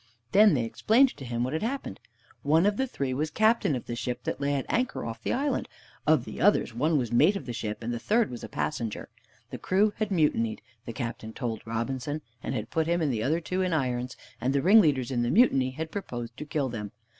[0.31, 1.99] Then they explained to him what had happened.
[2.41, 5.31] One of the three was Captain of the ship that lay at anchor off the
[5.31, 5.69] island.
[6.07, 8.49] Of the others, one was mate of the ship, and the third man was a
[8.49, 9.09] passenger.
[9.51, 13.39] The crew had mutinied, the Captain told Robinson, and had put him and the other
[13.39, 16.93] two in irons, and the ringleaders in the mutiny had proposed to kill them.